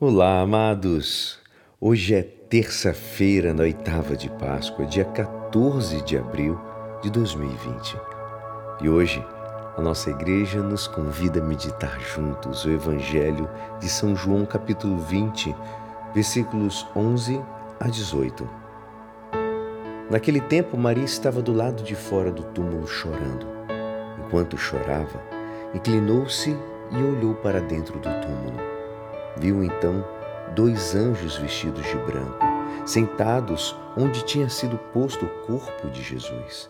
Olá, 0.00 0.42
amados! 0.42 1.40
Hoje 1.80 2.14
é 2.14 2.22
terça-feira, 2.22 3.52
na 3.52 3.64
oitava 3.64 4.16
de 4.16 4.30
Páscoa, 4.30 4.86
dia 4.86 5.04
14 5.04 6.04
de 6.04 6.16
abril 6.16 6.56
de 7.02 7.10
2020. 7.10 7.96
E 8.80 8.88
hoje 8.88 9.20
a 9.76 9.82
nossa 9.82 10.10
igreja 10.10 10.62
nos 10.62 10.86
convida 10.86 11.40
a 11.40 11.44
meditar 11.44 11.98
juntos 11.98 12.64
o 12.64 12.70
Evangelho 12.70 13.50
de 13.80 13.88
São 13.88 14.14
João, 14.14 14.46
capítulo 14.46 14.98
20, 14.98 15.52
versículos 16.14 16.86
11 16.94 17.42
a 17.80 17.88
18. 17.88 18.48
Naquele 20.08 20.40
tempo, 20.42 20.76
Maria 20.76 21.04
estava 21.04 21.42
do 21.42 21.52
lado 21.52 21.82
de 21.82 21.96
fora 21.96 22.30
do 22.30 22.44
túmulo 22.44 22.86
chorando. 22.86 23.48
Enquanto 24.24 24.56
chorava, 24.56 25.20
inclinou-se 25.74 26.56
e 26.92 27.02
olhou 27.02 27.34
para 27.34 27.60
dentro 27.60 27.98
do 27.98 28.08
túmulo 28.20 28.67
Viu 29.40 29.62
então 29.62 30.04
dois 30.54 30.94
anjos 30.94 31.36
vestidos 31.36 31.86
de 31.86 31.96
branco, 31.98 32.44
sentados 32.84 33.76
onde 33.96 34.24
tinha 34.24 34.48
sido 34.48 34.76
posto 34.92 35.24
o 35.24 35.46
corpo 35.46 35.88
de 35.90 36.02
Jesus, 36.02 36.68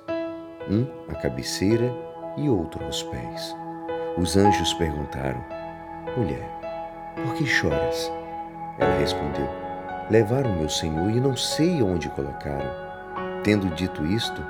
um 0.71 0.87
à 1.09 1.15
cabeceira 1.15 1.91
e 2.37 2.49
outro 2.49 2.85
aos 2.85 3.03
pés. 3.05 3.57
Os 4.19 4.37
anjos 4.37 4.75
perguntaram: 4.75 5.43
Mulher, 6.17 6.47
por 7.17 7.35
que 7.35 7.47
choras? 7.47 8.13
Ela 8.79 8.99
respondeu: 8.99 9.49
Levaram 10.11 10.55
meu 10.57 10.69
Senhor 10.69 11.11
e 11.11 11.21
não 11.21 11.37
sei 11.37 11.83
onde 11.83 12.09
colocaram. 12.11 12.89
Tendo 13.43 13.75
dito 13.75 14.05
isto, 14.05 14.45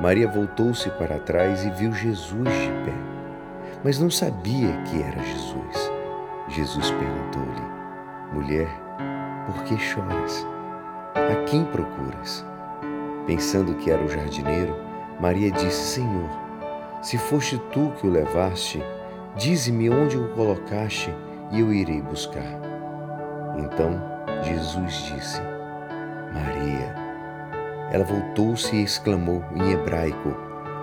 Maria 0.00 0.28
voltou-se 0.28 0.88
para 0.90 1.18
trás 1.18 1.64
e 1.64 1.70
viu 1.70 1.92
Jesus 1.92 2.48
de 2.48 2.70
pé, 2.84 2.94
mas 3.84 3.98
não 3.98 4.10
sabia 4.10 4.72
que 4.84 5.02
era 5.02 5.22
Jesus. 5.22 5.89
Jesus 6.50 6.90
perguntou-lhe: 6.90 7.62
Mulher, 8.32 8.68
por 9.46 9.62
que 9.62 9.78
choras? 9.78 10.44
A 11.14 11.44
quem 11.44 11.64
procuras? 11.64 12.44
Pensando 13.24 13.74
que 13.74 13.88
era 13.88 14.02
o 14.02 14.08
jardineiro, 14.08 14.74
Maria 15.20 15.52
disse: 15.52 16.00
Senhor, 16.00 16.28
se 17.02 17.16
foste 17.18 17.56
tu 17.72 17.92
que 18.00 18.06
o 18.08 18.10
levaste, 18.10 18.82
dize-me 19.36 19.88
onde 19.90 20.18
o 20.18 20.34
colocaste 20.34 21.14
e 21.52 21.60
eu 21.60 21.72
irei 21.72 22.02
buscar. 22.02 22.58
Então 23.56 24.02
Jesus 24.42 25.04
disse: 25.04 25.40
Maria. 26.34 26.96
Ela 27.92 28.04
voltou-se 28.04 28.74
e 28.74 28.82
exclamou 28.82 29.44
em 29.54 29.70
hebraico: 29.70 30.34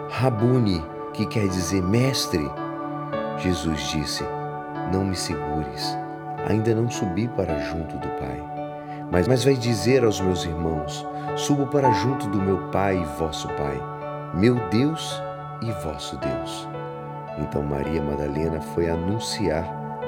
Rabuni, 0.09 0.81
que 1.13 1.25
quer 1.25 1.49
dizer 1.49 1.83
mestre. 1.83 2.49
Jesus 3.37 3.81
disse: 3.89 4.23
não 4.91 5.05
me 5.05 5.15
segures, 5.15 5.97
ainda 6.47 6.73
não 6.73 6.89
subi 6.89 7.27
para 7.27 7.57
junto 7.59 7.97
do 7.97 8.07
Pai. 8.19 8.43
Mas, 9.11 9.27
mas 9.27 9.43
vai 9.43 9.55
dizer 9.55 10.03
aos 10.03 10.19
meus 10.19 10.45
irmãos: 10.45 11.05
Subo 11.35 11.67
para 11.67 11.91
junto 11.91 12.27
do 12.27 12.41
meu 12.41 12.69
Pai 12.71 12.97
e 12.97 13.05
vosso 13.19 13.47
Pai, 13.49 13.79
meu 14.33 14.55
Deus 14.69 15.21
e 15.61 15.71
vosso 15.83 16.17
Deus. 16.17 16.67
Então 17.37 17.63
Maria 17.63 18.01
Madalena 18.01 18.59
foi 18.59 18.89
anunciar 18.89 19.65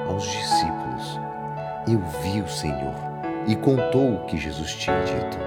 aos 0.08 0.24
discípulos: 0.24 1.20
Eu 1.88 2.00
vi 2.22 2.40
o 2.40 2.48
Senhor 2.48 2.94
e 3.46 3.56
contou 3.56 4.14
o 4.14 4.26
que 4.26 4.36
Jesus 4.36 4.74
tinha 4.74 5.00
dito. 5.02 5.38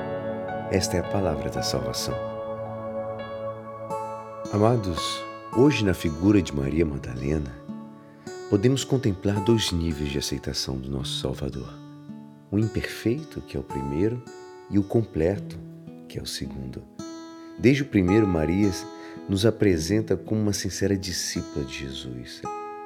Esta 0.71 0.97
é 0.97 0.99
a 1.01 1.09
palavra 1.09 1.49
da 1.49 1.61
salvação. 1.61 2.15
Amados, 4.51 5.23
hoje 5.55 5.83
na 5.83 5.93
figura 5.93 6.41
de 6.41 6.55
Maria 6.55 6.85
Madalena, 6.85 7.62
podemos 8.53 8.83
contemplar 8.83 9.43
dois 9.43 9.71
níveis 9.71 10.11
de 10.11 10.19
aceitação 10.19 10.77
do 10.77 10.87
nosso 10.87 11.19
Salvador: 11.19 11.73
o 12.51 12.59
imperfeito, 12.59 13.41
que 13.41 13.57
é 13.57 13.59
o 13.59 13.63
primeiro, 13.63 14.21
e 14.69 14.77
o 14.77 14.83
completo, 14.83 15.57
que 16.07 16.19
é 16.19 16.21
o 16.21 16.25
segundo. 16.27 16.83
Desde 17.57 17.81
o 17.81 17.87
primeiro, 17.87 18.27
Maria 18.27 18.69
nos 19.27 19.43
apresenta 19.43 20.15
como 20.15 20.39
uma 20.39 20.53
sincera 20.53 20.95
discípula 20.95 21.65
de 21.65 21.79
Jesus. 21.79 22.43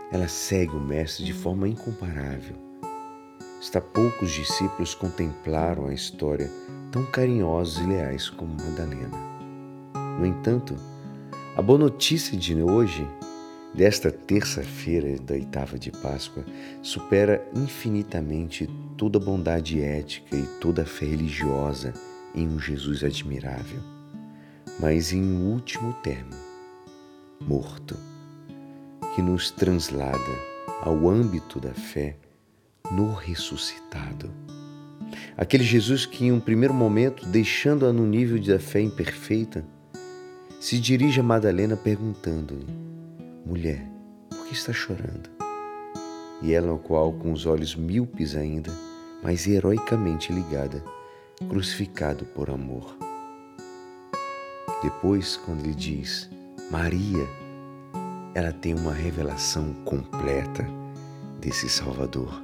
Ela 0.10 0.30
segue 0.30 0.74
o 0.74 0.80
Mestre 0.80 1.26
de 1.26 1.34
forma 1.34 1.68
incomparável. 1.68 2.56
Está 3.60 3.82
poucos 3.82 4.32
discípulos 4.32 4.96
contemplaram 4.96 5.88
a 5.88 5.94
história 5.94 6.50
tão 6.94 7.06
carinhosos 7.08 7.84
e 7.84 7.88
leais 7.88 8.30
como 8.30 8.56
Madalena. 8.56 9.18
No 10.18 10.26
entanto, 10.26 10.78
a 11.58 11.62
boa 11.62 11.78
notícia 11.78 12.38
de 12.38 12.56
hoje 12.56 13.06
desta 13.78 14.12
terça-feira 14.12 15.20
da 15.20 15.36
oitava 15.36 15.78
de 15.78 15.92
Páscoa 15.92 16.44
supera 16.82 17.48
infinitamente 17.56 18.68
toda 18.98 19.20
bondade 19.20 19.80
ética 19.80 20.36
e 20.36 20.48
toda 20.60 20.84
fé 20.84 21.06
religiosa 21.06 21.94
em 22.34 22.48
um 22.48 22.60
Jesus 22.60 23.04
admirável, 23.04 23.80
mas 24.80 25.14
em 25.14 25.22
um 25.22 25.52
último 25.52 25.94
termo, 26.02 26.34
morto, 27.40 27.96
que 29.14 29.22
nos 29.22 29.52
translada 29.52 30.18
ao 30.82 31.08
âmbito 31.08 31.60
da 31.60 31.74
fé 31.74 32.18
no 32.92 33.14
ressuscitado. 33.14 34.32
Aquele 35.38 35.64
Jesus 35.64 36.04
que, 36.04 36.26
em 36.26 36.32
um 36.32 36.40
primeiro 36.40 36.74
momento, 36.74 37.28
deixando-a 37.28 37.94
no 37.94 38.08
nível 38.08 38.42
da 38.42 38.60
fé 38.60 38.82
imperfeita, 38.82 39.64
se 40.60 40.80
dirige 40.80 41.20
a 41.20 41.24
Madalena 41.24 41.78
perguntando-lhe: 41.78 42.87
Mulher, 43.48 43.82
por 44.30 44.46
que 44.46 44.54
está 44.54 44.74
chorando? 44.74 45.30
E 46.42 46.52
ela, 46.52 46.70
ao 46.70 46.78
qual, 46.78 47.14
com 47.14 47.32
os 47.32 47.46
olhos 47.46 47.78
míopes 47.78 48.36
ainda, 48.36 48.70
mas 49.24 49.48
heroicamente 49.48 50.34
ligada, 50.34 50.84
crucificado 51.48 52.26
por 52.26 52.50
amor. 52.50 52.98
Depois, 54.84 55.38
quando 55.38 55.64
lhe 55.64 55.74
diz 55.74 56.30
Maria, 56.70 57.26
ela 58.36 58.52
tem 58.52 58.74
uma 58.74 58.92
revelação 58.92 59.74
completa 59.86 60.68
desse 61.40 61.70
Salvador. 61.70 62.44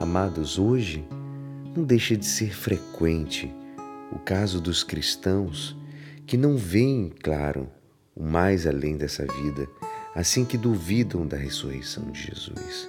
Amados, 0.00 0.58
hoje 0.58 1.06
não 1.76 1.84
deixa 1.84 2.16
de 2.16 2.24
ser 2.24 2.56
frequente 2.56 3.54
o 4.10 4.18
caso 4.18 4.58
dos 4.58 4.82
cristãos 4.82 5.76
que 6.26 6.38
não 6.38 6.56
veem, 6.56 7.12
claro, 7.22 7.68
o 8.16 8.22
mais 8.22 8.66
além 8.66 8.96
dessa 8.96 9.26
vida 9.26 9.68
assim 10.18 10.44
que 10.44 10.58
duvidam 10.58 11.24
da 11.24 11.36
ressurreição 11.36 12.10
de 12.10 12.20
Jesus. 12.20 12.88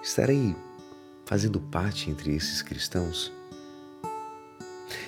Estarei 0.00 0.54
fazendo 1.24 1.60
parte 1.60 2.08
entre 2.10 2.32
esses 2.32 2.62
cristãos? 2.62 3.32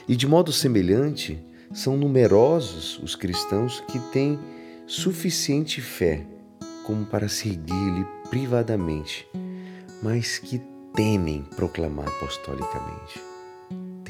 E 0.09 0.17
de 0.17 0.27
modo 0.27 0.51
semelhante, 0.53 1.41
são 1.73 1.97
numerosos 1.97 2.99
os 2.99 3.15
cristãos 3.15 3.81
que 3.87 4.01
têm 4.11 4.41
suficiente 4.89 5.81
fé 5.81 6.27
como 6.85 7.07
para 7.07 7.29
seguir-lhe 7.29 8.05
privadamente, 8.29 9.25
mas 10.03 10.39
que 10.39 10.61
temem 10.97 11.45
proclamar 11.55 12.09
apostolicamente. 12.09 13.34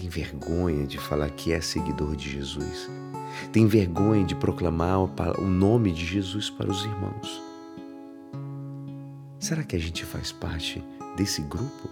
Tem 0.05 0.11
vergonha 0.11 0.87
de 0.87 0.99
falar 0.99 1.31
que 1.31 1.51
é 1.51 1.63
seguidor 1.63 2.15
de 2.15 2.31
Jesus 2.31 2.91
tem 3.53 3.67
vergonha 3.67 4.25
de 4.25 4.35
proclamar 4.35 4.99
o 5.39 5.47
nome 5.47 5.93
de 5.93 6.05
Jesus 6.05 6.51
para 6.51 6.71
os 6.71 6.85
irmãos. 6.85 7.43
Será 9.39 9.63
que 9.63 9.77
a 9.77 9.79
gente 9.79 10.05
faz 10.05 10.31
parte 10.31 10.85
desse 11.17 11.43
grupo? 11.43 11.89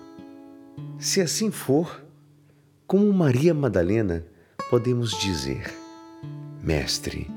Se 0.98 1.20
assim 1.20 1.50
for, 1.50 2.04
como 2.86 3.12
Maria 3.12 3.52
Madalena, 3.52 4.24
podemos 4.70 5.18
dizer: 5.20 5.72
Mestre, 6.62 7.30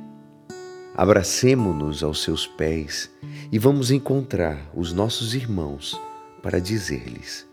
abracemo-nos 0.95 2.03
aos 2.03 2.23
seus 2.23 2.47
pés 2.47 3.09
e 3.51 3.59
vamos 3.59 3.91
encontrar 3.91 4.69
os 4.73 4.93
nossos 4.93 5.33
irmãos 5.33 5.99
para 6.41 6.59
dizer-lhes: 6.59 7.45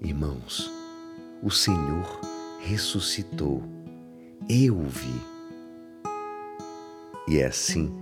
Irmãos, 0.00 0.81
o 1.42 1.50
Senhor 1.50 2.20
ressuscitou, 2.60 3.62
eu 4.48 4.78
o 4.78 4.84
vi. 4.84 5.20
E 7.26 7.38
é 7.38 7.46
assim, 7.46 7.92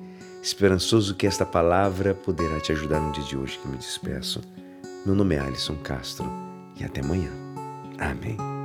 esperançoso 0.42 1.14
que 1.14 1.26
esta 1.26 1.46
palavra 1.46 2.14
poderá 2.14 2.60
te 2.60 2.72
ajudar 2.72 3.00
no 3.00 3.12
dia 3.12 3.24
de 3.24 3.36
hoje 3.36 3.58
que 3.58 3.68
me 3.68 3.78
despeço. 3.78 4.42
Meu 5.06 5.14
nome 5.14 5.36
é 5.36 5.40
Alisson 5.40 5.76
Castro 5.76 6.30
e 6.78 6.84
até 6.84 7.00
amanhã. 7.00 7.30
Amém. 7.98 8.59